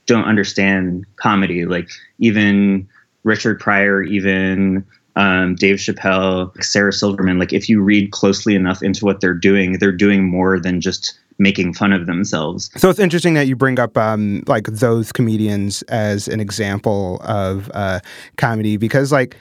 don't 0.07 0.25
understand 0.25 1.05
comedy. 1.15 1.63
Like 1.63 1.87
even 2.19 2.85
Richard 3.23 3.61
Pryor, 3.61 4.03
even 4.03 4.85
um, 5.15 5.55
Dave 5.55 5.77
Chappelle, 5.77 6.51
Sarah 6.61 6.91
Silverman, 6.91 7.39
like 7.39 7.53
if 7.53 7.69
you 7.69 7.81
read 7.81 8.11
closely 8.11 8.55
enough 8.55 8.83
into 8.83 9.05
what 9.05 9.21
they're 9.21 9.33
doing, 9.33 9.79
they're 9.79 9.93
doing 9.93 10.25
more 10.25 10.59
than 10.59 10.81
just 10.81 11.17
making 11.37 11.73
fun 11.73 11.93
of 11.93 12.07
themselves. 12.07 12.69
So 12.75 12.89
it's 12.89 12.99
interesting 12.99 13.35
that 13.35 13.47
you 13.47 13.55
bring 13.55 13.79
up 13.79 13.97
um, 13.97 14.43
like 14.47 14.65
those 14.65 15.13
comedians 15.13 15.81
as 15.83 16.27
an 16.27 16.41
example 16.41 17.21
of 17.23 17.71
uh, 17.73 18.01
comedy 18.35 18.75
because 18.75 19.13
like 19.13 19.37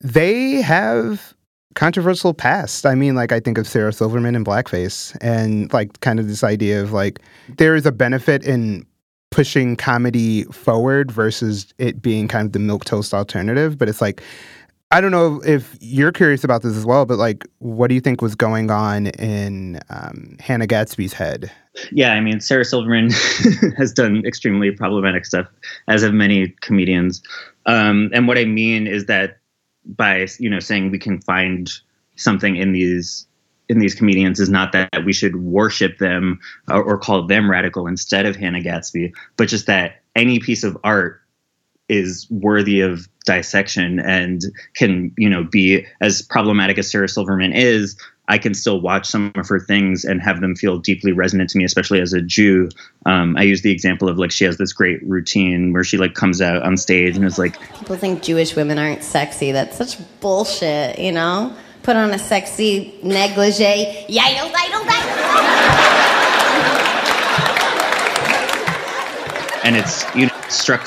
they 0.00 0.62
have 0.62 1.34
controversial 1.74 2.34
past. 2.34 2.86
I 2.86 2.94
mean, 2.94 3.14
like 3.14 3.32
I 3.32 3.40
think 3.40 3.58
of 3.58 3.66
Sarah 3.66 3.92
Silverman 3.92 4.34
in 4.34 4.44
blackface 4.44 5.16
and 5.20 5.72
like 5.72 6.00
kind 6.00 6.20
of 6.20 6.28
this 6.28 6.44
idea 6.44 6.82
of 6.82 6.92
like 6.92 7.20
there 7.56 7.74
is 7.74 7.86
a 7.86 7.92
benefit 7.92 8.44
in 8.44 8.86
pushing 9.30 9.74
comedy 9.74 10.44
forward 10.44 11.10
versus 11.10 11.74
it 11.78 12.00
being 12.00 12.28
kind 12.28 12.46
of 12.46 12.52
the 12.52 12.58
milk 12.60 12.84
toast 12.84 13.12
alternative. 13.12 13.76
But 13.76 13.88
it's 13.88 14.00
like, 14.00 14.22
I 14.92 15.00
don't 15.00 15.10
know 15.10 15.42
if 15.44 15.76
you're 15.80 16.12
curious 16.12 16.44
about 16.44 16.62
this 16.62 16.76
as 16.76 16.84
well, 16.84 17.04
but 17.04 17.18
like, 17.18 17.44
what 17.58 17.88
do 17.88 17.94
you 17.94 18.00
think 18.00 18.22
was 18.22 18.36
going 18.36 18.70
on 18.70 19.08
in 19.08 19.80
um, 19.90 20.36
Hannah 20.38 20.68
Gadsby's 20.68 21.12
head? 21.12 21.50
Yeah, 21.90 22.12
I 22.12 22.20
mean, 22.20 22.38
Sarah 22.38 22.64
Silverman 22.64 23.10
has 23.76 23.92
done 23.92 24.24
extremely 24.24 24.70
problematic 24.70 25.26
stuff, 25.26 25.48
as 25.88 26.02
have 26.02 26.14
many 26.14 26.54
comedians. 26.60 27.20
Um, 27.66 28.10
and 28.14 28.28
what 28.28 28.38
I 28.38 28.44
mean 28.44 28.86
is 28.86 29.06
that 29.06 29.38
by 29.86 30.26
you 30.38 30.48
know 30.48 30.60
saying 30.60 30.90
we 30.90 30.98
can 30.98 31.20
find 31.20 31.70
something 32.16 32.56
in 32.56 32.72
these 32.72 33.26
in 33.68 33.78
these 33.78 33.94
comedians 33.94 34.40
is 34.40 34.50
not 34.50 34.72
that 34.72 35.04
we 35.04 35.12
should 35.12 35.36
worship 35.36 35.98
them 35.98 36.38
or, 36.68 36.82
or 36.82 36.98
call 36.98 37.26
them 37.26 37.50
radical 37.50 37.86
instead 37.86 38.26
of 38.26 38.36
Hannah 38.36 38.60
Gadsby, 38.60 39.14
but 39.36 39.48
just 39.48 39.66
that 39.66 40.02
any 40.14 40.38
piece 40.38 40.64
of 40.64 40.76
art 40.84 41.20
is 41.88 42.26
worthy 42.30 42.80
of 42.80 43.08
dissection 43.26 43.98
and 44.00 44.42
can 44.74 45.12
you 45.16 45.28
know 45.28 45.44
be 45.44 45.86
as 46.00 46.22
problematic 46.22 46.78
as 46.78 46.90
Sarah 46.90 47.08
Silverman 47.08 47.52
is. 47.52 47.96
I 48.28 48.38
can 48.38 48.54
still 48.54 48.80
watch 48.80 49.06
some 49.06 49.32
of 49.34 49.48
her 49.48 49.60
things 49.60 50.04
and 50.04 50.20
have 50.22 50.40
them 50.40 50.56
feel 50.56 50.78
deeply 50.78 51.12
resonant 51.12 51.50
to 51.50 51.58
me, 51.58 51.64
especially 51.64 52.00
as 52.00 52.12
a 52.12 52.22
Jew. 52.22 52.70
Um, 53.04 53.36
I 53.36 53.42
use 53.42 53.62
the 53.62 53.70
example 53.70 54.08
of 54.08 54.18
like 54.18 54.30
she 54.30 54.44
has 54.44 54.56
this 54.56 54.72
great 54.72 55.02
routine 55.02 55.72
where 55.72 55.84
she 55.84 55.98
like 55.98 56.14
comes 56.14 56.40
out 56.40 56.62
on 56.62 56.76
stage 56.76 57.16
and 57.16 57.24
is 57.24 57.38
like, 57.38 57.60
"People 57.78 57.96
think 57.96 58.22
Jewish 58.22 58.56
women 58.56 58.78
aren't 58.78 59.02
sexy. 59.02 59.52
That's 59.52 59.76
such 59.76 59.98
bullshit," 60.20 60.98
you 60.98 61.12
know 61.12 61.54
put 61.84 61.96
on 61.96 62.10
a 62.12 62.18
sexy 62.18 62.98
negligee. 63.02 64.06
Yidle, 64.08 64.50
yidle, 64.50 64.84
and 69.64 69.76
it's 69.76 70.04
you 70.14 70.26
know 70.26 70.40
struck 70.48 70.86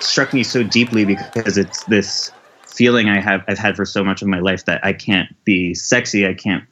struck 0.00 0.32
me 0.32 0.42
so 0.42 0.62
deeply 0.62 1.04
because 1.04 1.58
it's 1.58 1.84
this 1.84 2.30
feeling 2.66 3.08
I 3.08 3.20
have 3.20 3.44
I've 3.48 3.58
had 3.58 3.76
for 3.76 3.84
so 3.84 4.02
much 4.02 4.22
of 4.22 4.28
my 4.28 4.38
life 4.38 4.64
that 4.64 4.84
I 4.84 4.92
can't 4.92 5.28
be 5.44 5.74
sexy, 5.74 6.26
I 6.26 6.34
can't 6.34 6.64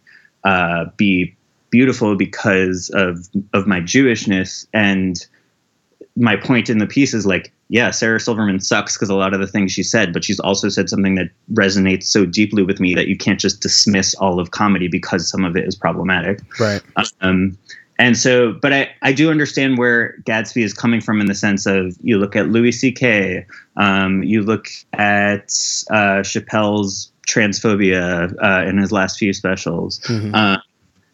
uh, 0.45 0.87
be 0.97 1.35
beautiful 1.71 2.17
because 2.17 2.91
of 2.95 3.29
of 3.53 3.67
my 3.67 3.81
Jewishness 3.81 4.67
and 4.73 5.25
my 6.17 6.37
point 6.37 6.69
in 6.69 6.79
the 6.79 6.87
piece 6.87 7.15
is 7.15 7.27
like 7.27 7.53
yeah, 7.71 7.93
Sarah 7.93 8.19
Silverman 8.19 8.59
sucks 8.59 8.97
because 8.97 9.11
a 9.11 9.15
lot 9.15 9.33
of 9.33 9.39
the 9.39 9.47
things 9.47 9.71
she 9.71 9.85
said, 9.85 10.13
but 10.13 10.25
she's 10.25 10.41
also 10.41 10.69
said 10.69 10.91
something 10.91 11.15
that 11.15 11.31
resonates 11.53 12.05
so 12.05 12.27
deeply 12.27 12.65
with 12.65 12.81
me 12.81 12.97
that 12.97 13.07
you 13.07 13.17
can't 13.17 13.39
just 13.39 13.61
dismiss 13.61 14.13
all 14.17 14.41
of 14.41 14.51
comedy 14.51 14.89
because 14.89 15.31
some 15.31 15.45
of 15.45 15.57
it 15.57 15.69
is 15.69 15.77
problematic. 15.77 16.41
Right. 16.59 16.83
Um, 17.21 17.57
and 18.01 18.17
so, 18.17 18.55
but 18.55 18.73
I, 18.73 18.91
I 19.03 19.13
do 19.13 19.31
understand 19.31 19.77
where 19.77 20.17
Gadsby 20.25 20.63
is 20.63 20.73
coming 20.73 21.03
from 21.03 21.21
in 21.21 21.27
the 21.27 21.35
sense 21.35 21.67
of 21.67 21.95
you 22.01 22.17
look 22.17 22.35
at 22.35 22.49
Louis 22.49 22.73
C.K., 22.73 23.45
um, 23.77 24.23
you 24.23 24.41
look 24.41 24.69
at 24.95 25.53
uh, 25.91 26.23
Chappelle's 26.25 27.13
transphobia 27.29 28.35
uh, 28.43 28.67
in 28.67 28.79
his 28.79 28.91
last 28.91 29.19
few 29.19 29.35
specials, 29.35 30.01
mm-hmm. 30.01 30.35
uh, 30.35 30.57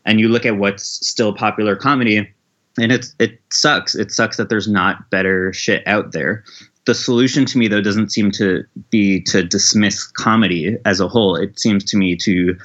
and 0.05 0.21
you 0.21 0.29
look 0.29 0.47
at 0.47 0.59
what's 0.59 0.85
still 1.05 1.35
popular 1.35 1.75
comedy 1.75 2.33
and 2.79 2.93
it 2.93 3.07
it 3.19 3.41
sucks. 3.51 3.97
It 3.97 4.13
sucks 4.13 4.37
that 4.37 4.49
there's 4.49 4.69
not 4.69 5.11
better 5.11 5.53
shit 5.53 5.83
out 5.89 6.13
there. 6.13 6.45
The 6.85 6.95
solution 6.95 7.47
to 7.47 7.59
me 7.59 7.67
though 7.67 7.81
doesn't 7.81 8.13
seem 8.13 8.31
to 8.33 8.65
be 8.91 9.23
to 9.23 9.43
dismiss 9.43 10.07
comedy 10.07 10.77
as 10.85 11.01
a 11.01 11.09
whole. 11.09 11.35
It 11.35 11.59
seems 11.59 11.83
to 11.85 11.97
me 11.97 12.15
to 12.17 12.57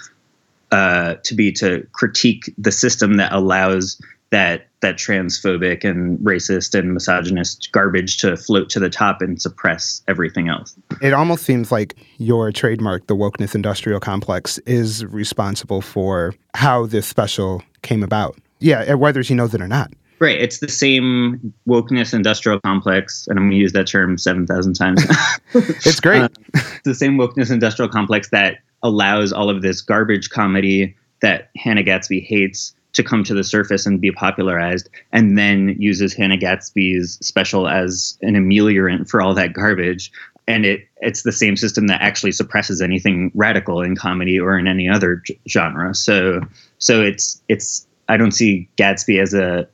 uh, 0.72 1.16
to 1.24 1.36
be 1.36 1.52
to 1.54 1.86
critique 1.92 2.54
the 2.58 2.72
system 2.72 3.18
that 3.18 3.32
allows 3.34 4.02
that 4.32 4.68
that 4.82 4.96
transphobic 4.96 5.84
and 5.84 6.18
racist 6.20 6.78
and 6.78 6.94
misogynist 6.94 7.70
garbage 7.72 8.18
to 8.18 8.36
float 8.36 8.70
to 8.70 8.80
the 8.80 8.90
top 8.90 9.22
and 9.22 9.40
suppress 9.40 10.02
everything 10.08 10.48
else. 10.48 10.76
It 11.02 11.14
almost 11.14 11.44
seems 11.44 11.72
like 11.72 11.96
your 12.18 12.52
trademark, 12.52 13.06
the 13.08 13.16
wokeness 13.16 13.54
industrial 13.54 14.00
complex, 14.00 14.58
is 14.60 15.06
responsible 15.06 15.82
for 15.82 16.34
how 16.56 16.88
this 16.88 17.08
special 17.08 17.62
came 17.84 18.02
about. 18.02 18.38
Yeah, 18.60 18.94
whether 18.94 19.22
she 19.24 19.36
knows 19.36 19.54
it 19.54 19.62
or 19.62 19.68
not. 19.68 19.92
Right. 20.20 20.40
It's 20.40 20.60
the 20.60 20.70
same 20.70 21.54
wokeness 21.68 22.14
industrial 22.14 22.60
complex, 22.60 23.26
and 23.28 23.40
I'm 23.40 23.46
going 23.46 23.52
to 23.52 23.58
use 23.58 23.72
that 23.74 23.88
term 23.88 24.20
7,000 24.20 24.76
times. 24.76 25.04
it's 25.54 26.00
great. 26.00 26.30
Uh, 26.54 26.62
the 26.84 26.94
same 26.94 27.18
wokeness 27.18 27.50
industrial 27.50 27.90
complex 27.90 28.30
that 28.32 28.58
allows 28.84 29.32
all 29.32 29.50
of 29.50 29.62
this 29.62 29.82
garbage 29.82 30.30
comedy 30.30 30.96
that 31.22 31.50
Hannah 31.56 31.84
Gadsby 31.84 32.22
hates 32.22 32.74
to 32.94 33.04
come 33.04 33.24
to 33.24 33.34
the 33.34 33.44
surface 33.44 33.86
and 33.86 34.02
be 34.02 34.12
popularized, 34.12 34.90
and 35.14 35.38
then 35.38 35.76
uses 35.80 36.14
Hannah 36.14 36.38
Gadsby's 36.38 37.18
special 37.22 37.68
as 37.68 38.18
an 38.22 38.34
ameliorant 38.36 39.10
for 39.10 39.22
all 39.22 39.34
that 39.34 39.54
garbage. 39.54 40.12
And 40.48 40.66
it 40.66 40.88
it's 40.98 41.24
the 41.24 41.32
same 41.32 41.56
system 41.56 41.88
that 41.88 42.02
actually 42.02 42.34
suppresses 42.34 42.82
anything 42.82 43.32
radical 43.34 43.82
in 43.82 43.96
comedy 43.96 44.40
or 44.40 44.58
in 44.58 44.68
any 44.68 44.90
other 44.90 45.24
genre. 45.48 45.96
So 45.96 46.42
so 46.80 47.02
it's 47.02 47.42
it's 47.48 47.88
I 48.10 48.18
don't 48.18 48.32
see 48.32 48.68
Gadsby 48.76 49.20
as 49.20 49.34
a 49.34 49.68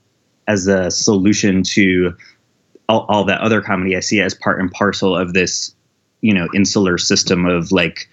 as 0.48 0.68
a 0.68 0.92
solution 0.92 1.64
to 1.64 2.16
all, 2.90 3.06
all 3.10 3.24
that 3.26 3.42
other 3.42 3.62
comedy. 3.62 3.96
I 3.96 4.02
see 4.02 4.22
as 4.22 4.34
part 4.34 4.62
and 4.62 4.72
parcel 4.72 5.16
of 5.16 5.34
this, 5.34 5.74
you 6.22 6.34
know, 6.34 6.48
insular 6.54 6.98
system 6.98 7.46
of 7.46 7.72
like 7.72 8.10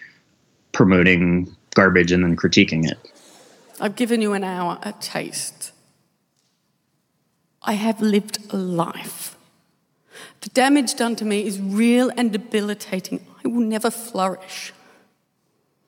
promoting 0.74 1.56
garbage 1.74 2.12
and 2.12 2.22
then 2.22 2.36
critiquing 2.36 2.86
it. 2.90 2.98
I've 3.80 3.96
given 3.96 4.20
you 4.20 4.34
an 4.34 4.44
hour 4.44 4.78
a 4.82 4.92
taste. 4.92 5.72
I 7.62 7.72
have 7.72 8.02
lived 8.02 8.38
a 8.52 8.56
life. 8.56 9.36
The 10.42 10.50
damage 10.50 10.94
done 10.96 11.16
to 11.16 11.24
me 11.24 11.46
is 11.46 11.58
real 11.60 12.10
and 12.16 12.30
debilitating. 12.30 13.24
I 13.42 13.48
will 13.48 13.62
never 13.62 13.90
flourish. 13.90 14.74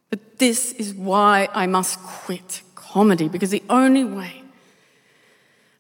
But 0.08 0.38
this 0.38 0.72
is 0.72 0.94
why 0.94 1.48
I 1.52 1.66
must 1.66 2.00
quit 2.00 2.62
comedy, 2.74 3.28
because 3.28 3.50
the 3.50 3.62
only 3.68 4.04
way 4.04 4.42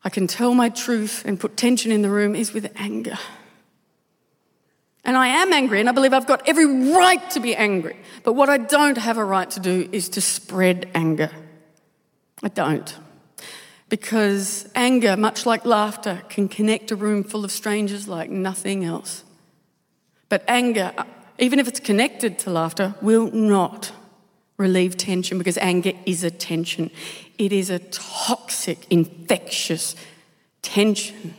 I 0.04 0.10
can 0.10 0.26
tell 0.26 0.54
my 0.54 0.68
truth 0.68 1.24
and 1.24 1.40
put 1.40 1.56
tension 1.56 1.90
in 1.90 2.02
the 2.02 2.10
room 2.10 2.36
is 2.36 2.52
with 2.52 2.70
anger. 2.76 3.18
And 5.04 5.16
I 5.16 5.28
am 5.28 5.52
angry, 5.52 5.80
and 5.80 5.88
I 5.88 5.92
believe 5.92 6.12
I've 6.12 6.26
got 6.26 6.46
every 6.46 6.66
right 6.66 7.30
to 7.30 7.40
be 7.40 7.56
angry. 7.56 7.96
But 8.26 8.32
what 8.32 8.48
I 8.48 8.58
don't 8.58 8.98
have 8.98 9.18
a 9.18 9.24
right 9.24 9.48
to 9.50 9.60
do 9.60 9.88
is 9.92 10.08
to 10.08 10.20
spread 10.20 10.90
anger. 10.96 11.30
I 12.42 12.48
don't. 12.48 12.92
Because 13.88 14.68
anger, 14.74 15.16
much 15.16 15.46
like 15.46 15.64
laughter, 15.64 16.22
can 16.28 16.48
connect 16.48 16.90
a 16.90 16.96
room 16.96 17.22
full 17.22 17.44
of 17.44 17.52
strangers 17.52 18.08
like 18.08 18.28
nothing 18.28 18.84
else. 18.84 19.22
But 20.28 20.42
anger, 20.48 20.92
uh, 20.98 21.04
even 21.38 21.60
if 21.60 21.68
it's 21.68 21.78
connected 21.78 22.36
to 22.40 22.50
laughter, 22.50 22.96
will 23.00 23.30
not 23.30 23.92
relieve 24.56 24.96
tension 24.96 25.38
because 25.38 25.56
anger 25.58 25.92
is 26.04 26.24
a 26.24 26.30
tension. 26.32 26.90
It 27.38 27.52
is 27.52 27.70
a 27.70 27.78
toxic, 27.78 28.88
infectious 28.90 29.94
tension. 30.62 31.34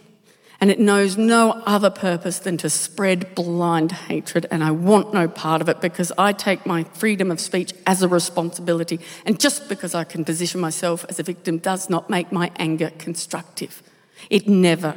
And 0.60 0.72
it 0.72 0.80
knows 0.80 1.18
no 1.18 1.62
other 1.66 1.90
purpose 1.90 2.40
than 2.40 2.58
to 2.58 2.70
spread 2.70 3.36
blind 3.36 3.92
hatred. 3.92 4.48
And 4.50 4.64
I 4.64 4.72
want 4.72 5.14
no 5.14 5.28
part 5.28 5.62
of 5.62 5.70
it 5.70 5.82
because 5.82 6.12
I 6.18 6.34
take 6.34 6.66
my 6.66 6.84
freedom 6.84 7.30
of 7.30 7.40
speech 7.40 7.74
as 7.86 8.02
a 8.02 8.08
responsibility. 8.08 9.00
And 9.26 9.40
just 9.40 9.70
because 9.70 9.94
I 9.94 10.04
can 10.04 10.26
position 10.26 10.60
myself 10.60 11.06
as 11.10 11.20
a 11.20 11.24
victim 11.24 11.60
does 11.60 11.90
not 11.90 12.10
make 12.10 12.32
my 12.32 12.52
anger 12.58 12.92
constructive. 12.98 13.84
It 14.30 14.48
never 14.48 14.96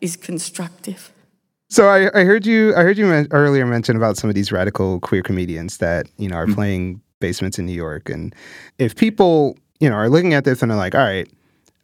is 0.00 0.16
constructive. 0.16 1.12
So 1.72 1.88
I, 1.88 2.10
I 2.18 2.24
heard 2.24 2.44
you. 2.44 2.74
I 2.74 2.82
heard 2.82 2.98
you 2.98 3.26
earlier 3.30 3.64
mention 3.64 3.96
about 3.96 4.18
some 4.18 4.28
of 4.28 4.34
these 4.34 4.52
radical 4.52 5.00
queer 5.00 5.22
comedians 5.22 5.78
that 5.78 6.06
you 6.18 6.28
know 6.28 6.36
are 6.36 6.44
mm-hmm. 6.44 6.54
playing 6.54 7.00
basements 7.18 7.58
in 7.58 7.64
New 7.64 7.72
York, 7.72 8.10
and 8.10 8.34
if 8.78 8.94
people 8.94 9.56
you 9.80 9.88
know 9.88 9.96
are 9.96 10.10
looking 10.10 10.34
at 10.34 10.44
this 10.44 10.62
and 10.62 10.70
are 10.70 10.76
like, 10.76 10.94
all 10.94 11.00
right, 11.00 11.26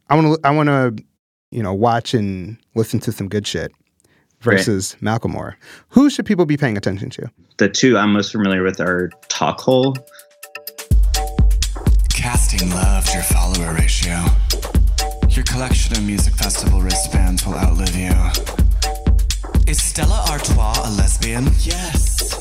I 0.07 0.15
want 0.15 0.27
to, 0.27 0.47
I 0.47 0.51
want 0.51 0.67
to 0.67 1.03
you 1.51 1.63
know, 1.63 1.73
watch 1.73 2.13
and 2.13 2.57
listen 2.75 2.99
to 3.01 3.11
some 3.11 3.27
good 3.27 3.47
shit 3.47 3.71
versus 4.41 4.95
right. 5.01 5.21
Macklemore. 5.21 5.55
Who 5.89 6.09
should 6.09 6.25
people 6.25 6.45
be 6.45 6.57
paying 6.57 6.77
attention 6.77 7.09
to? 7.11 7.29
The 7.57 7.69
two 7.69 7.97
I'm 7.97 8.13
most 8.13 8.31
familiar 8.31 8.63
with 8.63 8.79
are 8.79 9.09
Talkhole. 9.27 9.97
Casting 12.13 12.69
loved 12.69 13.13
your 13.13 13.23
follower 13.23 13.73
ratio. 13.73 14.25
Your 15.29 15.43
collection 15.45 15.95
of 15.95 16.03
music 16.03 16.33
festival 16.35 16.81
wristbands 16.81 17.45
will 17.45 17.55
outlive 17.55 17.95
you. 17.95 18.11
Is 19.67 19.81
Stella 19.81 20.25
Artois 20.29 20.81
a 20.85 20.91
lesbian? 20.97 21.45
Yes. 21.59 22.39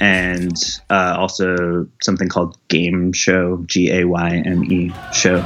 And 0.00 0.56
uh, 0.90 1.16
also 1.18 1.86
something 2.02 2.28
called 2.28 2.56
Gayme 2.68 3.14
Show, 3.14 3.62
G 3.66 3.90
A 3.90 4.04
Y 4.04 4.42
M 4.46 4.64
E 4.64 4.92
Show. 5.12 5.40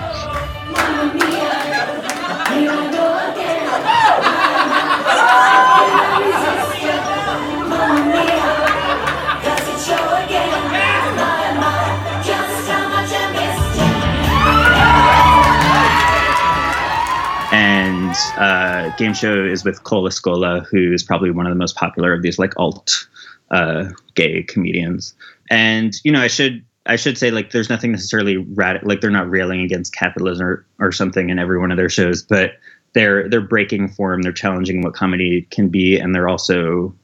Uh, 18.36 18.92
Gayme 18.98 19.14
Show 19.14 19.44
is 19.44 19.64
with 19.64 19.84
Cole 19.84 20.08
Escola, 20.08 20.66
who 20.66 20.92
is 20.92 21.02
probably 21.02 21.30
one 21.30 21.46
of 21.46 21.50
the 21.50 21.58
most 21.58 21.76
popular 21.76 22.12
of 22.12 22.22
these 22.22 22.38
like 22.38 22.52
alt 22.56 23.06
uh, 23.50 23.90
gay 24.14 24.42
comedians. 24.42 25.14
And 25.50 25.94
you 26.04 26.12
know, 26.12 26.20
I 26.20 26.28
should 26.28 26.64
I 26.86 26.96
should 26.96 27.16
say 27.16 27.30
like 27.30 27.50
there's 27.50 27.68
nothing 27.68 27.92
necessarily 27.92 28.38
radical 28.38 28.88
like 28.88 29.00
they're 29.00 29.10
not 29.10 29.30
railing 29.30 29.60
against 29.60 29.94
capitalism 29.94 30.46
or, 30.46 30.66
or 30.78 30.92
something 30.92 31.30
in 31.30 31.38
every 31.38 31.58
one 31.58 31.70
of 31.70 31.76
their 31.76 31.88
shows, 31.88 32.22
but 32.22 32.52
they're 32.94 33.28
they're 33.28 33.40
breaking 33.40 33.88
form, 33.88 34.22
they're 34.22 34.32
challenging 34.32 34.82
what 34.82 34.94
comedy 34.94 35.46
can 35.50 35.68
be, 35.68 35.98
and 35.98 36.14
they're 36.14 36.28
also 36.28 36.94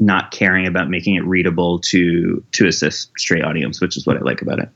not 0.00 0.30
caring 0.30 0.66
about 0.66 0.88
making 0.88 1.14
it 1.14 1.24
readable 1.24 1.78
to 1.80 2.42
to 2.52 2.66
a 2.66 2.72
cis 2.72 3.08
straight 3.16 3.44
audience, 3.44 3.80
which 3.80 3.96
is 3.96 4.06
what 4.06 4.16
I 4.16 4.20
like 4.20 4.42
about 4.42 4.58
it. 4.58 4.68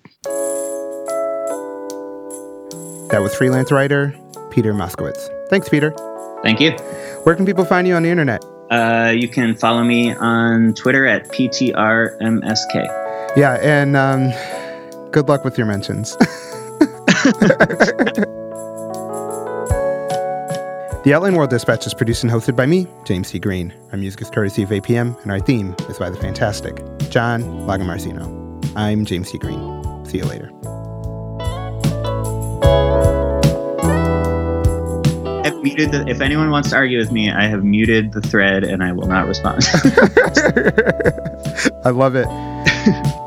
That 3.10 3.20
was 3.20 3.34
freelance 3.34 3.70
writer 3.70 4.18
Peter 4.50 4.72
Moskowitz. 4.72 5.41
Thanks, 5.52 5.68
Peter. 5.68 5.94
Thank 6.42 6.60
you. 6.60 6.70
Where 7.24 7.36
can 7.36 7.44
people 7.44 7.66
find 7.66 7.86
you 7.86 7.94
on 7.94 8.04
the 8.04 8.08
internet? 8.08 8.42
Uh, 8.70 9.12
you 9.14 9.28
can 9.28 9.54
follow 9.54 9.84
me 9.84 10.14
on 10.14 10.72
Twitter 10.72 11.06
at 11.06 11.28
PTRMSK. 11.28 13.36
Yeah, 13.36 13.58
and 13.60 13.94
um, 13.94 14.30
good 15.10 15.28
luck 15.28 15.44
with 15.44 15.58
your 15.58 15.66
mentions. 15.66 16.16
the 21.04 21.12
Outline 21.14 21.34
World 21.34 21.50
Dispatch 21.50 21.86
is 21.86 21.92
produced 21.92 22.22
and 22.22 22.32
hosted 22.32 22.56
by 22.56 22.64
me, 22.64 22.86
James 23.04 23.30
T. 23.30 23.38
Green. 23.38 23.74
Our 23.92 23.98
music 23.98 24.22
is 24.22 24.30
courtesy 24.30 24.62
of 24.62 24.70
APM, 24.70 25.22
and 25.22 25.30
our 25.30 25.40
theme 25.40 25.76
is 25.90 25.98
by 25.98 26.08
the 26.08 26.16
fantastic 26.16 26.76
John 27.10 27.42
Lagomarsino. 27.66 28.72
I'm 28.74 29.04
James 29.04 29.30
T. 29.30 29.36
Green. 29.36 30.06
See 30.06 30.16
you 30.16 30.24
later. 30.24 30.50
Muted 35.62 35.92
the, 35.92 36.06
if 36.08 36.20
anyone 36.20 36.50
wants 36.50 36.70
to 36.70 36.76
argue 36.76 36.98
with 36.98 37.12
me, 37.12 37.30
I 37.30 37.46
have 37.46 37.64
muted 37.64 38.12
the 38.12 38.20
thread 38.20 38.64
and 38.64 38.82
I 38.82 38.92
will 38.92 39.06
not 39.06 39.26
respond. 39.26 39.62
I 41.84 41.90
love 41.90 42.16
it. 42.16 42.26